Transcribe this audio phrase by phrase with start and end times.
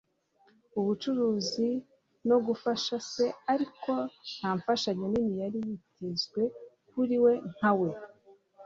[0.79, 1.69] ubucuruzi
[2.27, 3.91] no gufasha se ariko
[4.35, 6.41] nta mfashanyo nini yari yitezwe
[6.89, 7.89] kuri we nka we